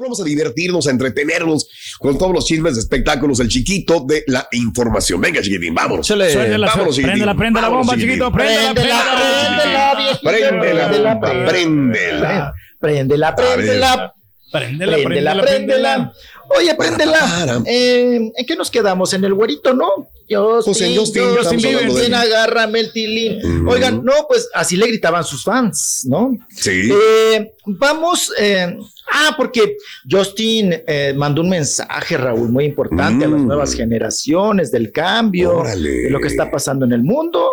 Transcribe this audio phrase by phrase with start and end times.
[0.00, 4.48] Vamos a divertirnos, a entretenernos con todos los chismes de espectáculos, el chiquito de la
[4.52, 5.20] información.
[5.20, 6.06] Venga, chiquitín, vámonos.
[6.06, 6.34] Chale.
[6.58, 7.10] Vámonos, chiquitín.
[7.10, 8.30] Prende la, prende la bomba, chiquito.
[8.32, 12.54] Prende la, Préndela, préndela.
[12.80, 14.14] Préndela, préndela.
[14.50, 16.12] Préndela, Préndela, préndela.
[16.56, 17.62] Oye, préndela.
[17.66, 19.12] Eh, ¿En qué nos quedamos?
[19.12, 20.08] En el güerito, ¿no?
[20.28, 21.24] Yo Pues en Justin,
[21.60, 22.14] de él.
[22.14, 23.66] agárrame el tilín.
[23.68, 26.30] Oigan, no, pues así le gritaban sus fans, ¿no?
[26.54, 26.90] Sí.
[26.92, 28.78] Eh, vamos, eh,
[29.12, 29.76] ah, porque
[30.10, 33.46] Justin eh, mandó un mensaje, Raúl, muy importante a las Mm.
[33.46, 35.90] nuevas generaciones del cambio, Órale.
[35.90, 37.50] de lo que está pasando en el mundo.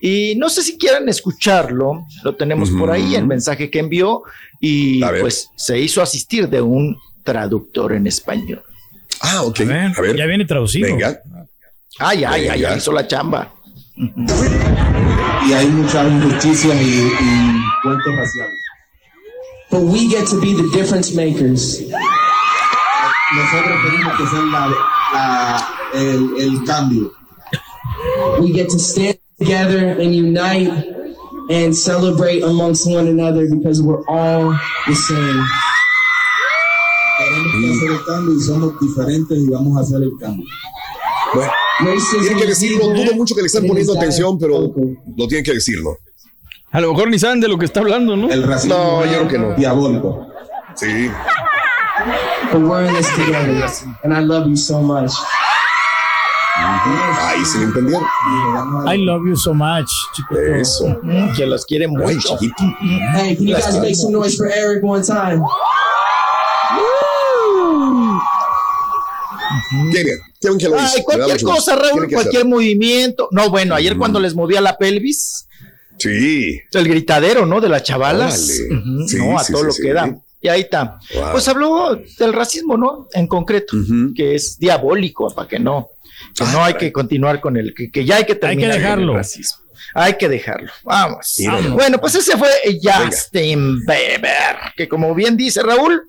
[0.00, 4.22] Y no sé si quieran escucharlo, lo tenemos por ahí, el mensaje que envió,
[4.60, 8.62] y pues se hizo asistir de un traductor en español.
[9.20, 9.60] Ah, ok.
[9.60, 10.16] A ver, A ver.
[10.16, 10.86] ya viene traducido.
[10.86, 11.18] Venga.
[11.98, 12.72] Ay, ay, Venga.
[12.72, 13.52] ay, hizo la chamba.
[15.48, 18.54] y hay mucha injusticia y, y cuentos raciales.
[19.70, 21.80] But we get to be the difference makers.
[23.34, 24.68] Nosotros tenemos que ser la,
[25.12, 27.10] la- el, el cambio.
[28.40, 30.70] We get to stand together and unite
[31.50, 34.54] and celebrate amongst one another because we're all
[34.86, 35.44] the same.
[37.18, 40.46] Tenemos que hacer el cambio y somos diferentes y vamos a hacer el cambio.
[41.34, 41.52] Bueno,
[42.22, 42.86] tienen que decirlo.
[42.94, 44.72] Dudo mucho que le están poniendo atención, pero
[45.16, 45.96] lo tienen que decirlo.
[46.72, 48.28] A lo mejor ni saben de lo que está hablando, ¿no?
[48.30, 49.54] El racismo No, yo creo que no.
[49.54, 50.26] diabólico.
[50.74, 51.10] Sí.
[52.52, 53.66] But we're in this together.
[54.04, 55.12] And I love you so much.
[56.58, 58.02] Ahí se le entendieron.
[58.86, 60.40] I love you so much, chiquito.
[60.40, 60.98] Eso.
[61.02, 62.36] Mm, que los quiere Ay, mucho.
[62.38, 62.64] chiquito.
[63.14, 65.42] Hey, can you guys make some noise for Eric one time?
[69.90, 71.76] Quieren, quieren que lo Ay, cualquier cosa.
[71.76, 73.28] Raúl, Tienen cualquier movimiento.
[73.30, 75.45] No, bueno, ayer cuando les movía la pelvis,
[75.98, 76.60] Sí.
[76.72, 77.60] el gritadero, ¿no?
[77.60, 78.46] De las chavalas.
[78.46, 79.82] Sí, no, a sí, todo sí, lo sí.
[79.82, 80.14] que da.
[80.40, 80.98] Y ahí está.
[81.14, 81.32] Wow.
[81.32, 83.08] Pues habló del racismo, ¿no?
[83.12, 83.76] En concreto,
[84.14, 85.90] que es diabólico, para que no,
[86.36, 88.80] que Ah, no hay que continuar con el, que, que ya hay que terminar con
[88.80, 89.12] dejarlo.
[89.12, 89.62] el racismo.
[89.94, 90.70] Hay que dejarlo.
[90.84, 91.34] Vamos.
[91.38, 91.70] Míralo.
[91.72, 92.48] Bueno, pues ese fue
[92.82, 96.02] Justin Bieber, que como bien dice Raúl,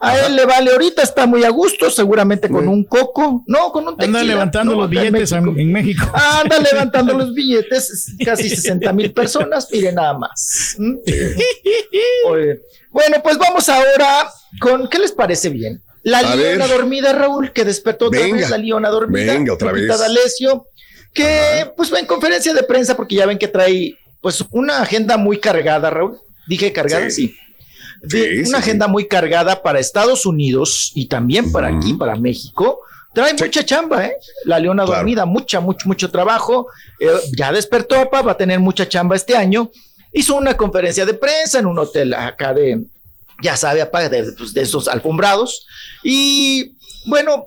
[0.00, 3.88] a él le vale ahorita, está muy a gusto, seguramente con un coco, no, con
[3.88, 4.20] un tequila.
[4.20, 5.54] Anda levantando no, los acá en billetes México.
[5.58, 6.12] en, México.
[6.14, 10.76] Anda levantando los billetes, casi 60 mil personas, mire nada más.
[10.78, 10.94] ¿Mm?
[12.90, 15.82] Bueno, pues vamos ahora con, ¿qué les parece bien?
[16.02, 16.58] La A ver.
[16.68, 18.36] dormida, Raúl, que despertó otra Venga.
[18.36, 19.32] vez la leona dormida.
[19.34, 19.86] Venga, otra vez.
[19.86, 20.66] D'Alessio,
[21.12, 25.16] que pues va en conferencia de prensa porque ya ven que trae pues una agenda
[25.16, 26.18] muy cargada, Raúl.
[26.46, 27.28] Dije cargada, Sí.
[27.28, 27.36] sí.
[28.02, 28.64] De- Sí, sí, una sí.
[28.64, 32.80] agenda muy cargada para Estados Unidos y también para aquí, para México.
[33.14, 33.42] Trae Sí.
[33.44, 34.16] mucha chamba, ¿eh?
[34.44, 34.98] La Leona Claro.
[34.98, 36.68] Dormida, mucha, mucho, mucho trabajo.
[37.00, 39.70] Eh, ya despertó, papá, va a tener mucha chamba este año.
[40.12, 42.84] Hizo una conferencia de prensa en un hotel acá de,
[43.42, 45.66] ya sabe, papá, de, pues, de esos alfombrados.
[46.04, 46.72] Y
[47.06, 47.44] bueno,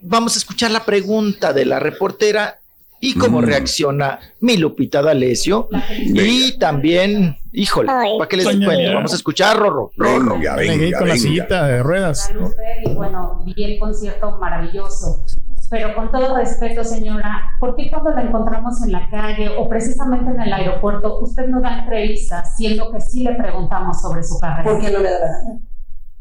[0.00, 2.58] vamos a escuchar la pregunta de la reportera
[3.00, 3.44] y cómo Mm.
[3.44, 5.68] reacciona mi Lupita D'Alessio.
[5.90, 8.70] Y también, híjole, ¿para qué les cuento?
[8.72, 8.94] Lea.
[8.94, 9.90] Vamos a escuchar, Rorro.
[9.96, 10.34] Rorro.
[10.34, 12.30] Venga, ahí venga, con la sillita de ruedas.
[12.34, 12.50] ¿no?
[12.84, 15.24] y bueno, vi el concierto maravilloso.
[15.68, 20.30] Pero con todo respeto, señora, ¿por qué cuando la encontramos en la calle o precisamente
[20.30, 24.62] en el aeropuerto, usted no da entrevistas, siendo que sí le preguntamos sobre su carrera?
[24.70, 25.58] Porque no me da la gana.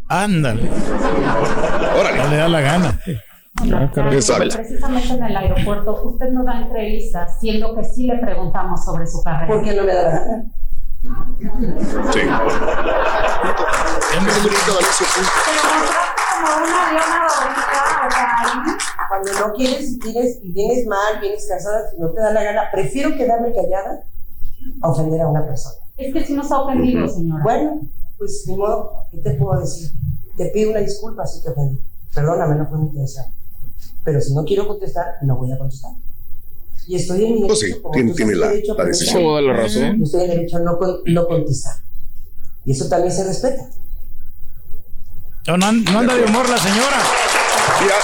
[0.08, 2.30] Ándale, no Órale.
[2.30, 3.00] le da la gana.
[3.58, 3.90] Ah.
[4.12, 4.58] Exacto.
[4.58, 9.24] Precisamente en el aeropuerto, usted no da entrevistas, siendo que sí le preguntamos sobre su
[9.24, 9.48] carrera.
[9.48, 10.44] Porque no me da la gana.
[12.12, 12.20] Sí.
[12.20, 12.28] Es
[14.44, 15.22] bonito, D'Alessio, sí.
[16.34, 18.58] como una leona dormida, o sea, ahí
[19.08, 22.44] Cuando no quieres y tienes y vienes mal, vienes cansada, si no te da la
[22.44, 24.04] gana, prefiero quedarme callada
[24.82, 25.76] a ofender a una persona.
[25.98, 27.44] es que sí nos ha ofendido, señora.
[27.44, 27.80] Bueno,
[28.18, 29.92] pues ni modo, ¿qué te puedo decir?
[30.36, 31.80] Te pido una disculpa si te ofendí.
[32.14, 33.26] Perdóname, no fue mi intención.
[34.06, 35.92] Pero si no quiero contestar, no voy a contestar.
[36.88, 37.78] Y estoy en mi Pues derecho.
[37.78, 39.24] sí, como tiene, la, derecho a la decisión.
[39.24, 39.98] Toda la razón.
[39.98, 41.74] Yo estoy en derecho a no, con- no contestar.
[42.64, 43.68] Y eso también se respeta.
[45.48, 47.02] No, no, no anda de humor la señora.
[47.82, 47.96] Mira,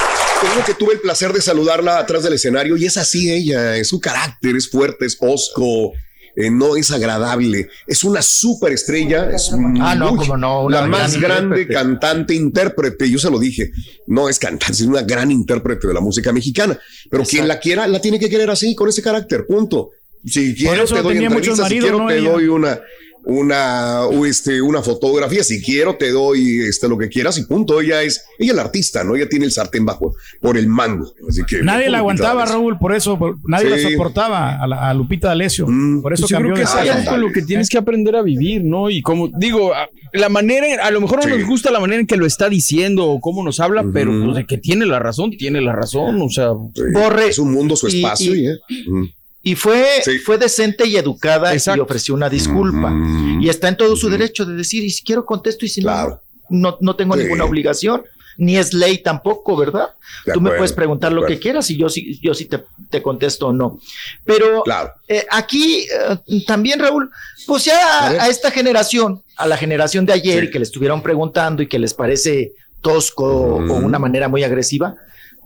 [0.42, 3.75] te digo que tuve el placer de saludarla atrás del escenario y es así ella,
[3.77, 5.94] es su carácter, es fuerte, es osco,
[6.35, 9.51] eh, no es agradable, es una superestrella, es
[9.81, 11.73] Ah, no, muy- como no, una la más gran grande intérprete.
[11.73, 13.71] cantante, intérprete, yo se lo dije,
[14.07, 16.79] no es cantante, es una gran intérprete de la música mexicana,
[17.09, 19.89] pero quien la quiera, la tiene que querer así, con ese carácter, punto.
[20.25, 22.07] Si quiero te doy entrevistas, si quiero ¿no?
[22.07, 22.31] te Ella.
[22.31, 22.79] doy una
[23.23, 28.01] una este una fotografía si quiero te doy este lo que quieras y punto ella
[28.01, 31.44] es ella es la artista no ella tiene el sartén bajo por el mango así
[31.47, 33.73] que Nadie la aguantaba, Raúl, por eso, por- nadie Sí.
[33.73, 33.83] Mm.
[33.83, 35.68] la soportaba a, la- a Lupita D'Alessio.
[36.01, 37.77] Por eso Pues yo creo cambió que de es algo con lo que tienes que
[37.77, 38.89] aprender a vivir, ¿no?
[38.89, 42.07] Y como digo, a- la manera, a lo mejor no nos gusta la manera en
[42.07, 45.31] que lo está diciendo o cómo nos habla, pero pues, de que tiene la razón,
[45.31, 47.27] tiene la razón, o sea, Borre.
[47.29, 48.56] es un mundo, su Y- espacio y- y, eh,
[48.88, 49.06] mm.
[49.43, 49.85] Y fue,
[50.23, 52.91] fue decente y educada y ofreció una disculpa.
[52.91, 53.41] Mm.
[53.41, 56.19] Y está en todo su derecho de decir, y si quiero contesto y si no,
[56.49, 57.23] no, no tengo Sí.
[57.23, 58.03] ninguna obligación.
[58.38, 59.89] Ni es ley tampoco, ¿verdad?
[60.25, 63.01] De Tú me puedes preguntar lo que quieras y yo sí, yo sí te, te
[63.01, 63.79] contesto o no.
[64.25, 64.63] Pero
[65.07, 67.11] eh, aquí eh, también, Raúl,
[67.45, 71.61] pues ya a, esta generación, a la generación de ayer, y que le estuvieron preguntando
[71.61, 74.95] y que les parece tosco o una manera muy agresiva,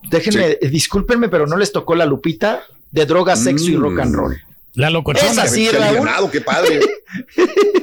[0.09, 2.63] déjenme, discúlpenme, pero no les tocó la lupita
[2.95, 4.42] de droga, sexo y rock and roll.
[4.74, 5.31] La locochona.
[5.31, 6.31] Es así, Qué Raúl.
[6.31, 6.80] qué padre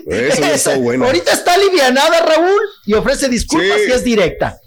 [0.06, 3.88] eso está bueno Ahorita está alivianada, Raúl, y ofrece disculpas Sí.
[3.88, 4.59] y es directa.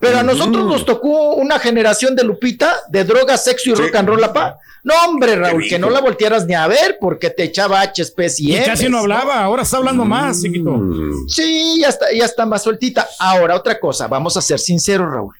[0.00, 4.08] Pero a nosotros nos tocó una generación de Lupita, de droga, sexo y rock and
[4.08, 4.56] roll, pa.
[4.84, 8.56] No, hombre, Raúl, que no la voltearas ni a ver porque te echaba HPs y
[8.56, 10.80] Y casi no hablaba, ahora está hablando más, chiquito.
[11.26, 13.08] Sí, ya está, ya está más sueltita.
[13.18, 15.34] Ahora, otra cosa, vamos a ser sinceros, Raúl.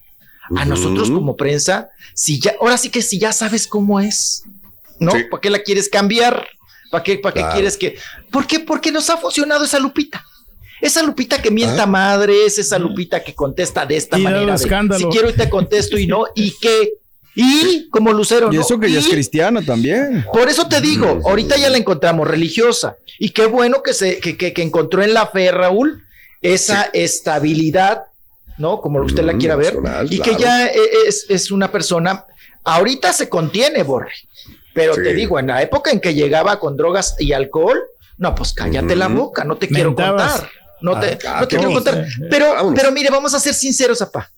[0.56, 4.44] A nosotros como prensa, si ya, ahora sí que si ya sabes cómo es,
[4.98, 5.12] ¿no?
[5.30, 6.46] ¿Para qué la quieres cambiar?
[6.90, 7.96] ¿Para qué, para qué quieres que?
[8.30, 8.60] ¿Por qué?
[8.60, 10.24] Porque nos ha funcionado esa Lupita.
[10.80, 11.86] Esa Lupita que mienta Ah.
[11.86, 14.46] madres, esa Lupita que contesta de esta Y manera.
[14.46, 14.98] de, escándalo.
[14.98, 16.92] si quiero y te contesto y no, ¿y qué?
[17.34, 18.62] Y como Lucero, y ¿no?
[18.62, 20.24] eso que ella es cristiana también.
[20.32, 22.96] Por eso te digo, ahorita ya la encontramos religiosa.
[23.18, 26.02] Y qué bueno que se que, que- que encontró en la fe, Raúl,
[26.40, 28.02] esa estabilidad,
[28.58, 28.80] ¿no?
[28.80, 29.76] Como usted la Mm, quiera ver.
[30.10, 32.24] Y que ya e- es, es una persona,
[32.64, 34.12] ahorita se contiene, Borre.
[34.74, 35.02] Pero Sí.
[35.02, 37.80] te digo, en la época en que llegaba con drogas y alcohol,
[38.18, 40.32] no, pues cállate la boca, no te quiero Mentabas.
[40.32, 40.50] contar.
[40.80, 42.06] No te, Ah, no te quiero contar.
[42.30, 42.78] Pero, vámonos.
[42.80, 44.30] pero mire, vamos a ser sinceros, apá.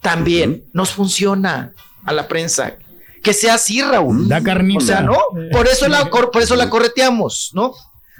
[0.00, 1.72] También nos funciona
[2.04, 2.74] a la prensa.
[3.22, 4.26] Que sea así, Raúl.
[4.28, 4.82] Da carnita.
[4.82, 5.18] O sea, ¿no?
[5.52, 7.74] Por eso la, por eso la correteamos, ¿no?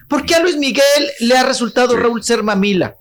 [0.09, 0.82] ¿Por qué a Luis Miguel
[1.21, 2.97] le ha resultado, Raúl, ser mamila?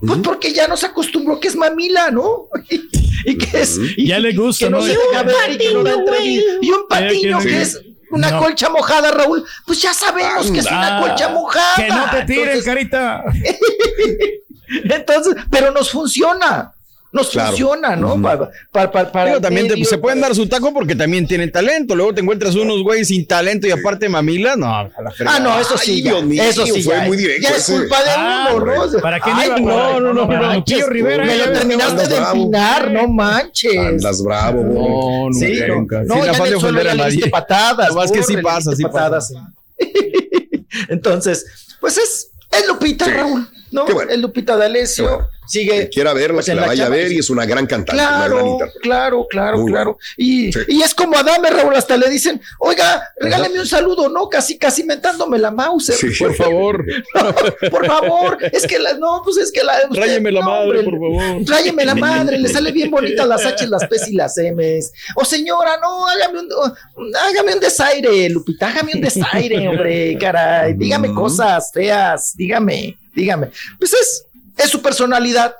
[0.00, 2.48] Pues porque ya nos acostumbró que es mamila, ¿no?
[3.24, 3.78] Y, que es.
[3.96, 6.50] y- Ya le gusta, que no y que no da entrevista.
[6.62, 8.38] Y un patiño que es una No.
[8.40, 9.44] colcha mojada, Raúl.
[9.66, 11.74] Pues ya sabemos que es una Ah, colcha mojada.
[11.76, 13.24] Que no te Entonces- carita.
[14.84, 16.72] Entonces, pero nos funciona.
[17.16, 17.48] Nos Claro.
[17.48, 18.20] funciona, ¿no?
[18.20, 21.26] Para, para, para, para Digo, también te- medio, se pueden dar su taco porque también
[21.26, 21.96] tienen talento.
[21.96, 24.54] Luego te encuentras unos güeyes sin talento y aparte mamila.
[24.56, 25.12] No, a la.
[25.26, 27.56] Ah, no, eso sí, Ay, ya, Dios mío, eso sí, fue ya, muy directo ya
[27.56, 29.00] es culpa de Ah, uno, ¿no?
[29.00, 29.58] ¿Para qué ay, iba?
[29.60, 33.78] no, no, no, Para no, Lupillo Rivera, Me lo terminaste de empinar, no manches.
[33.78, 36.02] andas bravo No, Sí, nunca, no, nunca.
[36.04, 37.30] no, Sin ya de ofender a nadie.
[37.30, 37.88] patadas.
[37.88, 38.92] No, más que sí pasa, sí pasa.
[38.92, 39.32] patadas.
[40.88, 41.44] Entonces,
[41.80, 43.10] pues es, es Lupita, Sí.
[43.12, 43.84] Raúl, ¿no?
[43.84, 44.10] Qué bueno.
[44.10, 45.04] Es Lupita D'Alessio.
[45.08, 45.28] Bueno.
[45.48, 45.88] Sigue.
[45.90, 48.26] quiera verla pues, que la la vaya a ver y es una gran cantante una
[48.26, 49.98] gran Claro, claro, claro, Muy claro.
[50.16, 50.58] Y, Sí.
[50.66, 54.28] y es como Adame, Raúl, hasta le dicen, oiga, regáleme un saludo, ¿no?
[54.28, 55.92] Casi, casi mentándome la mouse.
[55.96, 56.08] Sí.
[56.18, 56.84] Por favor,
[57.70, 59.74] Por favor, es que la, no, pues es que la.
[59.88, 61.44] usted- tráyeme la no, madre, hombre, por favor.
[61.44, 64.92] Tráyeme la madre, le sale bien bonitas las H, las P y las M's.
[65.14, 70.74] O señora, no, hágame un, hágame un desaire, Lupita, hágame un desaire, hombre, caray.
[70.74, 73.50] Dígame cosas feas, dígame, dígame.
[73.78, 75.56] Pues es, es su personalidad.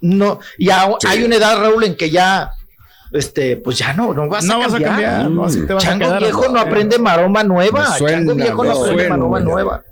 [0.00, 1.06] No, y a- Sí.
[1.08, 2.50] hay una edad, Raúl, en que ya,
[3.12, 4.94] este, pues ya no, no vas No a vas a cambiar.
[4.94, 6.22] cambiar, no, así te vas a Chango quedar.
[6.22, 7.96] viejo no aprende maroma nueva.
[7.96, 9.44] Suena, Chango viejo no aprende suena, maroma ya.
[9.44, 9.82] nueva.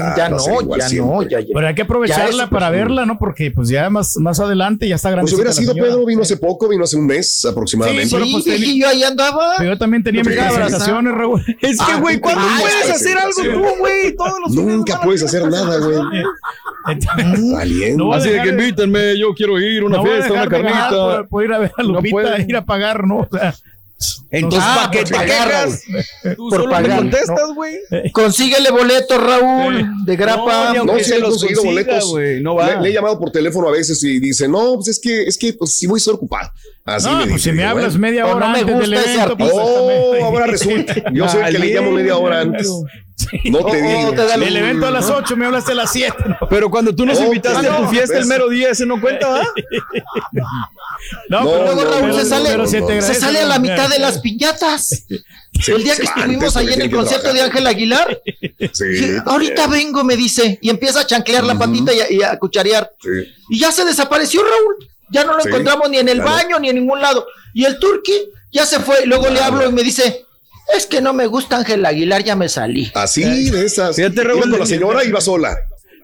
[0.00, 1.28] Ah, ya no no, ya no, siempre.
[1.30, 1.46] ya, ya.
[1.52, 3.18] Pero hay que aprovecharla es para súper- verla, ¿no?
[3.18, 5.24] Porque pues ya más, más adelante ya está grande.
[5.30, 8.32] pues hubiera sido Pedro vino hace poco vino hace un mes aproximadamente Sí, pero Sí,
[8.32, 9.52] pues, tenía- viejillo, ahí andaba.
[9.58, 11.42] Pero yo también tenía No mis presentaciones, Raúl.
[11.60, 14.16] Es que, Ah, güey, ¿cuándo ah, puedes esta hacer algo tú, güey?
[14.16, 15.98] Todos los nunca puedes hacer nada güey
[17.52, 17.96] Valiente.
[17.96, 20.42] No voy a Así de que invítenme, yo quiero ir, una no a fiesta, una
[20.42, 20.90] de ganar carnita.
[21.16, 22.38] Por, por ir a ver a No Lupita, puedo.
[22.38, 23.18] ir a pagar, ¿no?
[23.18, 23.54] O sea,
[24.30, 25.82] Entonces, Ah, ¿para qué por te pagar, quejas?
[25.88, 26.36] Raúl.
[26.36, 27.54] Tú Por solo me pagar, contestas, ¿no?
[27.54, 27.76] güey.
[28.12, 30.74] Consíguele boletos, Raúl, de grapa.
[30.74, 32.10] No, No, sí, se he los conseguido consiga, boletos.
[32.10, 32.74] güey, no va.
[32.74, 35.38] Le, le he llamado por teléfono a veces y dice, no, pues es que, es
[35.38, 36.50] que, pues sí voy a estar ocupado.
[36.84, 38.00] Así No, me pues dice, si me hablas bueno.
[38.00, 40.24] media hora no me antes del gusta ese evento, pues, Oh, exactamente.
[40.24, 40.94] ahora resulta.
[41.12, 42.68] Yo soy el que le llamo media hora antes.
[43.46, 44.10] No te Oh, digo.
[44.10, 46.14] te da El evento a las 8, me hablaste a las 7.
[46.50, 48.28] Pero cuando tú nos Oh, invitaste a tu no, fiesta el ves.
[48.28, 49.42] mero día, ese no cuenta, ¿va?
[51.28, 52.66] No, No, pero Luego no, Raúl no, se no, sale, no,
[53.02, 55.04] se sale a la mitad de las piñatas.
[55.68, 57.40] el día que estuvimos ahí en el concierto de.
[57.42, 58.20] Ángel Aguilar,
[58.72, 62.22] Sí, dije, ahorita vengo, me dice, y empieza a chanclear la patita y a, y
[62.22, 62.90] a cucharear.
[63.02, 63.08] sí.
[63.48, 64.88] Y ya se desapareció Raúl.
[65.10, 66.32] Ya no lo Sí, encontramos ni en el claro.
[66.32, 67.26] baño ni en ningún lado.
[67.54, 68.12] Y el turqui
[68.52, 69.04] ya se fue.
[69.04, 70.24] Y luego le hablo y me dice,
[70.76, 72.90] es que no me gusta Ángel Aguilar, ya me salí.
[72.92, 73.94] Así de esas.
[73.94, 75.56] Fíjate, Raúl, con la señora, iba sola.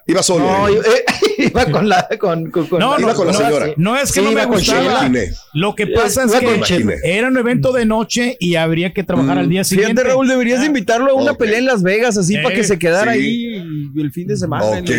[0.06, 0.44] Iba solo.
[0.44, 0.72] No, eh.
[1.38, 3.66] eh, iba con la, con, con- con No, la- no, Iba con la no, señora.
[3.76, 5.10] No es que Sí, no me iba con gustaba.
[5.54, 9.38] Lo que pasa es Iba que era un evento de noche y habría que trabajar
[9.38, 9.92] al día siguiente.
[9.94, 11.38] Fíjate, Raúl, deberías de invitarlo a una Ok.
[11.38, 13.18] pelea en Las Vegas, así para que Eh, se quedara sí.
[13.20, 14.64] ahí el fin de semana.
[14.64, 14.90] Ok,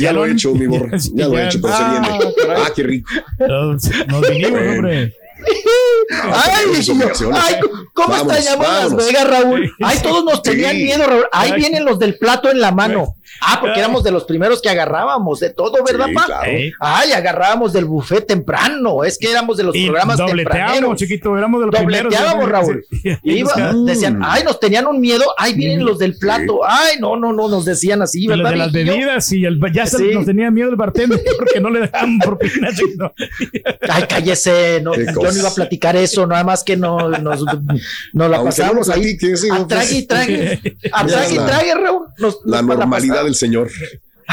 [0.00, 0.90] ya lo he hecho, mi borro.
[1.14, 2.34] Ya lo he hecho, pero se Ah, viene.
[2.56, 3.10] Ah, qué rico.
[3.38, 4.88] Nos, vinimos, Bueno.
[6.10, 7.56] Ay, ay,
[7.94, 8.96] ¿cómo Vámonos, extrañamos Las.
[9.06, 9.72] Vegas, Raúl?
[9.82, 10.82] Ay, todos nos tenían Sí.
[10.84, 11.24] miedo, Raúl.
[11.32, 11.60] Ahí Ay.
[11.60, 13.14] vienen los del plato en la mano.
[13.40, 16.26] Ah, porque éramos de los primeros que agarrábamos de todo, ¿verdad, Sí, pa?
[16.26, 16.52] claro.
[16.80, 19.04] Ay, agarrábamos del buffet temprano.
[19.04, 20.98] Es que éramos de los Y programas dobleteábamos, tempraneros.
[20.98, 22.12] chiquito, éramos de los primeros.
[22.12, 22.84] Dobleteábamos, Raúl.
[23.24, 25.24] Iba- buscaba- decían, ay, nos tenían un miedo.
[25.38, 26.60] Ay, vienen los del plato.
[26.66, 28.50] Ay, no, no, no, nos decían así, ¿verdad?
[28.50, 30.10] de las bebidas y el, ya se Sí.
[30.14, 32.68] nos tenía miedo el bartender porque no le dejaban propina.
[33.88, 37.40] Ay, cállese, no, yo no iba a platicar eso, nada más que no, nos,
[38.12, 39.00] nos la pasamos ahí.
[39.02, 40.60] platiques, sí, A pues, trague y trague,
[40.92, 42.06] a Ya trague y la- trague, Raúl.
[42.18, 43.70] Nos- La nos normalidad del señor.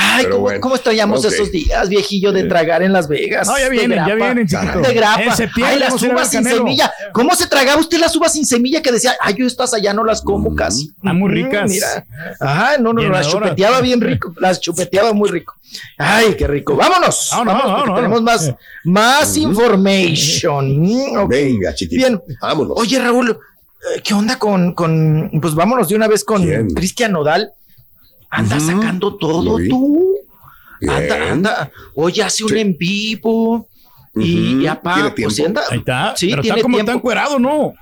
[0.01, 0.61] Ay, ¿cómo, bueno.
[0.61, 1.31] cómo extrañamos Ok.
[1.33, 3.47] esos días, viejillo, de tragar en Las Vegas?
[3.47, 4.79] No, ya De vienen, ya vienen, chiquito.
[4.79, 5.23] De grapa.
[5.23, 6.91] En septiembre Ay, las uvas sin semilla.
[7.11, 10.03] ¿Cómo se tragaba usted las uvas sin semilla que decía, ay, yo estas allá no
[10.03, 10.91] las como casi?
[10.95, 11.69] Están muy Mm, ricas.
[11.69, 12.05] Mira.
[12.39, 13.31] Ajá, no, no, las Llenadoras.
[13.31, 14.33] chupeteaba bien rico.
[14.39, 15.55] Las chupeteaba muy rico.
[15.97, 16.75] Ay, qué rico.
[16.75, 17.29] Vámonos.
[17.31, 20.79] Vámonos, Vámonos, porque vámonos, tenemos más, más information.
[20.81, 21.27] Mm.
[21.27, 21.99] Venga, chiquito.
[22.07, 22.21] Bien.
[22.41, 22.77] Vámonos.
[22.77, 26.43] Oye, Raúl, eh, ¿qué onda con, con, pues vámonos de una vez con.
[26.73, 27.51] Cristian Nodal?
[28.29, 30.15] Anda sacando todo tú.
[30.81, 30.93] Bien.
[30.93, 31.71] Anda, anda.
[31.95, 32.59] Oye, hace un Sí.
[32.59, 33.67] en vivo.
[34.15, 34.61] Y, Ujú.
[34.61, 35.63] y apá, ¿Tiene pues, anda.
[35.69, 36.13] Ahí está.
[36.15, 36.91] Sí, pero tiene está como tiempo.
[36.91, 37.73] está encuerado, ¿no?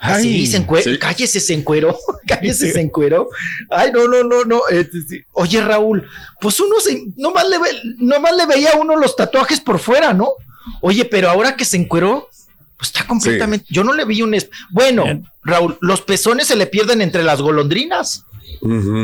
[0.00, 0.98] Ah, sí, Ay, se encue- sí.
[0.98, 1.96] Cállese, se encueró.
[2.26, 3.28] Cállese, se encueró.
[3.70, 4.60] Ay, no, no, no, no.
[4.70, 5.22] eh, sí.
[5.32, 6.06] Oye, Raúl,
[6.40, 10.12] pues uno se, nomás le, ve, nomás le veía a uno los tatuajes por fuera,
[10.12, 10.28] ¿no?
[10.82, 12.27] Oye, pero ahora que se encueró,
[12.78, 13.66] pues está completamente.
[13.68, 14.32] Yo no le vi un.
[14.34, 15.26] es- Bueno, Bien.
[15.42, 18.24] Raúl, los pezones se le pierden entre las golondrinas.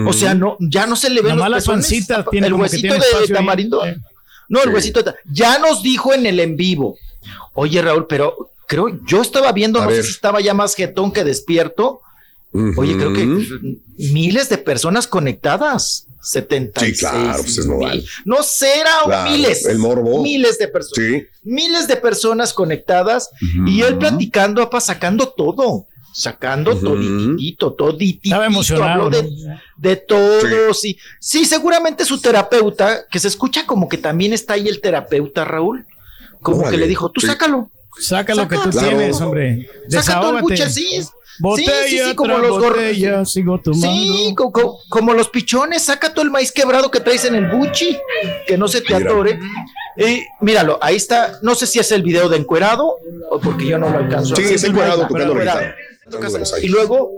[0.06, 1.86] O sea, no, ya no se le ven Nomás los la pezones.
[2.30, 3.28] tiene el huesito tiene de ahí.
[3.28, 3.84] tamarindo.
[3.84, 3.96] Eh.
[4.48, 4.74] No, el Sí.
[4.74, 6.96] huesito de Ya nos dijo en el en vivo.
[7.54, 11.12] Oye, Raúl, pero creo, yo estaba viendo, A no sé si estaba ya más jetón
[11.12, 12.00] que despierto.
[12.76, 13.26] Oye, creo que
[13.98, 16.06] miles de personas conectadas.
[16.22, 16.96] 76.
[16.96, 18.02] Sí, claro, pues es normal.
[18.24, 19.66] No será Claro, miles.
[19.66, 20.22] el morbo.
[20.22, 21.10] Miles de personas.
[21.10, 21.26] Sí.
[21.42, 23.28] Miles de personas conectadas.
[23.66, 25.86] Y él platicando, apa, sacando todo.
[26.14, 26.80] Sacando Ujú.
[26.86, 28.28] toditito, toditito.
[28.28, 29.02] Estaba emocionado.
[29.06, 29.28] Habló de,
[29.76, 30.96] de todo, sí.
[31.20, 31.44] sí.
[31.44, 35.84] seguramente su terapeuta, que se escucha como que también está ahí el terapeuta, Raúl.
[36.40, 37.26] Como Órale, que le dijo, tú sí.
[37.26, 37.68] sácalo.
[38.00, 38.88] Saca lo que tú claro.
[38.88, 39.68] tienes, hombre.
[39.88, 41.00] Saca todo el buche, sí.
[41.38, 42.70] Botella, sí, sí, como tras los gorros.
[42.78, 43.60] botella, sigo.
[43.72, 47.46] Sí, co- co- como, los pichones, saca todo el maíz quebrado que traes en el
[47.48, 47.98] buchi,
[48.46, 49.38] que no se te atore.
[49.96, 52.96] Y míralo, ahí está, no sé si es el video de encuerado
[53.30, 54.34] o porque yo no lo alcanzo.
[54.36, 55.34] Sí, es encuerado tocando.
[56.62, 57.10] Y luego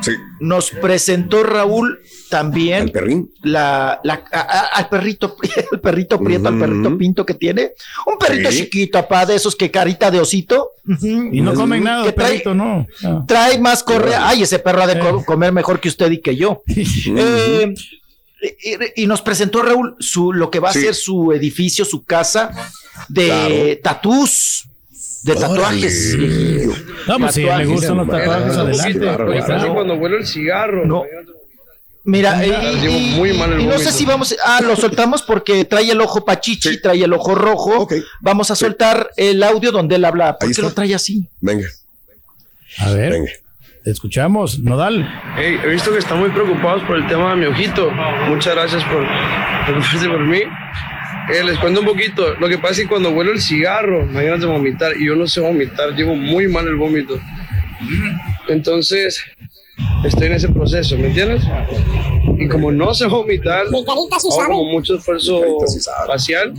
[0.00, 0.12] Sí.
[0.40, 3.30] nos presentó Raúl también ¿El perrín?
[3.42, 5.36] la, la- a- a- al perrito,
[5.72, 7.72] el perrito prieto, al perrito pinto que tiene.
[8.06, 8.58] Un perrito Sí.
[8.64, 10.70] chiquito, apá, de esos que carita de osito.
[11.00, 12.86] Y no comen nada, Que trae- perrito, no.
[13.02, 13.24] No.
[13.26, 14.26] Trae más correa.
[14.28, 15.24] Ay, ese perro ha de Eh.
[15.26, 16.62] comer mejor que usted y que yo.
[17.16, 17.74] Eh,
[18.96, 20.80] y, y nos presentó Raúl su, lo que va a Sí.
[20.80, 22.50] ser su edificio, su casa
[23.08, 23.54] de Claro.
[23.82, 24.64] tatús,
[25.24, 26.16] de tatuajes.
[26.16, 26.72] viejillo.
[27.06, 27.68] No, pues si le Tatuajes.
[27.68, 28.98] gustan los tatuajes, adelante.
[29.00, 30.86] claro, Pues, cuando huele el cigarro.
[30.86, 31.04] No.
[32.04, 35.64] Mira, y, y- muy mal el y no sé si vamos, ah, lo soltamos porque
[35.64, 36.82] trae el ojo pachichi, Sí.
[36.82, 37.78] trae el ojo rojo.
[37.82, 37.94] Ok.
[38.20, 40.36] Vamos a soltar el audio donde él habla.
[40.36, 40.62] ¿Por Ahí qué está.
[40.62, 41.28] lo trae así?
[41.40, 41.68] Venga,
[42.78, 43.30] A ver, venga.
[43.84, 45.08] te escuchamos, Nodal.
[45.36, 47.88] Hey, he visto que están muy preocupados por el tema de mi ojito.
[48.28, 49.06] Muchas gracias por
[49.66, 50.40] preocuparse por mí.
[51.30, 52.34] Eh, les cuento un poquito.
[52.34, 55.06] Lo que pasa es que cuando huelo el cigarro me dan ganas de vomitar y
[55.06, 55.94] yo no sé vomitar.
[55.94, 57.20] Llevo muy mal el vómito.
[58.48, 59.22] Entonces,
[60.04, 61.42] estoy en ese proceso, ¿me entiendes?
[62.38, 65.40] Y como no sé vomitar, hago mucho esfuerzo
[66.06, 66.54] facial.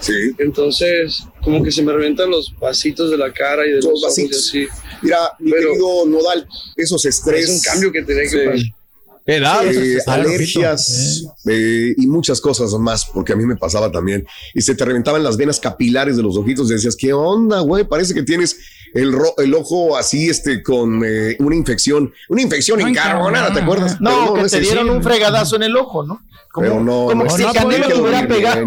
[0.00, 0.14] Sí.
[0.38, 4.48] Entonces, como que se me reventan los vasitos de la cara y de los, vasitos.
[4.48, 4.66] Así.
[5.02, 7.44] Mira, mi querido Nodal, esos estrés.
[7.44, 8.79] Es un cambio que tenía que pasar.
[9.26, 14.26] Eh, alergias eh, y muchas cosas más, porque a mí me pasaba también.
[14.54, 17.84] Y se te reventaban las venas capilares de los ojitos y decías, ¿qué onda, güey?
[17.84, 18.56] Parece que tienes
[18.94, 24.00] el, el ojo así, este, con eh, una infección, una infección encarbonada, ¿te acuerdas?
[24.00, 26.22] No, que te dieron un fregadazo en el ojo, ¿no?
[26.50, 28.66] Como, Pero no, como no, si no, el canelo no, te hubiera no, pegado.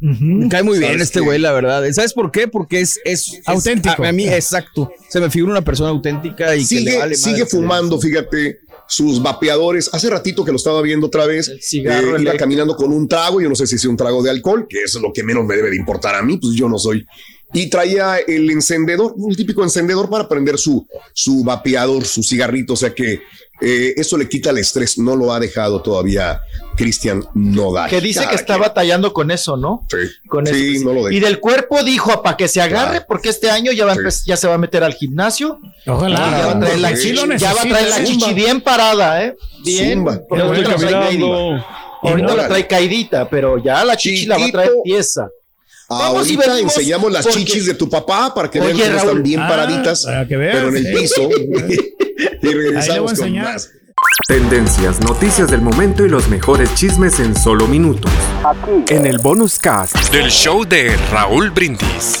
[0.00, 1.84] Me cae muy bien ¿Sabes este güey, la verdad.
[1.92, 2.48] ¿Sabes por qué?
[2.48, 4.02] Porque es, es es- Auténtico.
[4.02, 4.90] a, a mí, exacto.
[5.10, 9.22] Se me figura una persona auténtica y que sigue, le vale sigue fumando, fíjate, sus
[9.22, 9.88] vapeadores.
[9.92, 11.50] Hace ratito que lo estaba viendo otra vez.
[11.62, 13.40] cigarro eh, iba caminando con un trago.
[13.40, 15.56] Yo no sé si es un trago de alcohol, que es lo que menos me
[15.56, 17.06] debe de importar a mí, pues yo no soy.
[17.52, 22.74] Y traía el encendedor, un típico encendedor para prender su, su vapeador, su cigarrito.
[22.74, 23.22] O sea que
[23.60, 24.98] eh, eso le quita el estrés.
[24.98, 26.40] No lo ha dejado todavía
[26.76, 27.90] Cristian Nodal.
[27.90, 28.60] Que dice que está quien.
[28.60, 29.84] batallando con eso, ¿no?
[29.90, 29.96] Sí,
[30.28, 30.84] Con sí, eso.
[30.84, 31.14] no lo deja.
[31.16, 33.06] Y del cuerpo dijo para que se agarre, Claro.
[33.08, 34.22] porque este año ya va Sí.
[34.26, 35.58] ya se va a meter al gimnasio.
[35.86, 36.18] Ojalá.
[36.30, 38.26] ya va a traer la, sí chichi, lo ya va a traer la necesita.
[38.26, 39.36] chichi bien parada, ¿eh?
[39.64, 40.06] Bien.
[40.30, 41.66] Ahorita la trae caidita.
[42.02, 45.30] Ahorita la trae caidita, pero ya la chichi la va a traer Chiquito.
[45.98, 46.02] Tiesa.
[46.04, 48.82] Vamos y Ahorita venimos enseñamos las porque- chichis de tu papá para que vean Oye,
[48.84, 49.08] cómo Raúl.
[49.08, 51.22] están bien Ah, paraditas, para que veas, pero en el piso.
[51.30, 53.44] y Ahí le voy a regresamos con enseñar.
[53.52, 53.70] más.
[54.28, 58.10] Tendencias, noticias del momento y los mejores chismes en solo minutos.
[58.88, 59.94] En el bonus cast.
[60.10, 62.20] Del show de Raúl Brindis.